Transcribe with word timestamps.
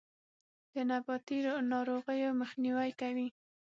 د 0.71 0.75
نباتي 0.89 1.37
ناروغیو 1.71 2.31
مخنیوی 2.41 2.91
کوي. 3.01 3.27